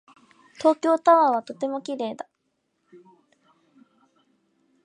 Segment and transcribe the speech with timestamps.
[0.57, 2.27] 東京タワーはとても綺麗だ。